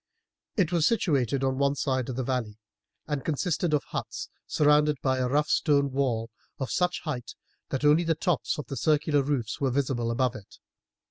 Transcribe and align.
It 0.57 0.71
was 0.71 0.87
situated 0.87 1.43
on 1.43 1.59
one 1.59 1.75
side 1.75 2.09
of 2.09 2.15
the 2.15 2.23
valley, 2.23 2.57
and 3.05 3.23
consisted 3.23 3.71
of 3.71 3.83
huts 3.89 4.29
surrounded 4.47 4.97
by 5.03 5.19
a 5.19 5.27
rough 5.29 5.47
stone 5.47 5.91
wall 5.91 6.31
of 6.57 6.71
such 6.71 7.01
height 7.01 7.35
that 7.69 7.85
only 7.85 8.03
the 8.03 8.15
tops 8.15 8.57
of 8.57 8.65
the 8.65 8.77
circular 8.77 9.21
roofs 9.21 9.61
were 9.61 9.69
visible 9.69 10.09
above 10.09 10.33
it. 10.35 10.57